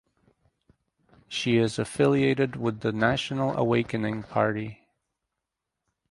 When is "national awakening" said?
2.91-4.23